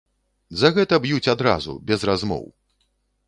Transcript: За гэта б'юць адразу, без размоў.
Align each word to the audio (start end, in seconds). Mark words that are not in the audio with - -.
За 0.61 0.69
гэта 0.77 0.99
б'юць 1.03 1.31
адразу, 1.35 1.75
без 1.91 2.07
размоў. 2.11 2.45